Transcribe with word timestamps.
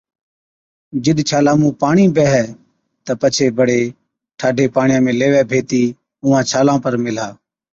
جِڏ 1.03 1.17
ڇالان 1.29 1.55
مُون 1.61 1.73
پاڻِي 1.81 2.05
بيهَي 2.15 2.45
تہ 3.05 3.11
پڇي 3.21 3.47
بڙي 3.57 3.81
ٺاڍي 4.39 4.65
پاڻِيان 4.75 5.01
۾ 5.07 5.11
ليوَي 5.19 5.41
ڀيتِي 5.51 5.83
اُونهان 6.23 6.43
ڇالان 6.51 6.77
پر 6.83 6.93
ميهلا۔ 7.03 7.27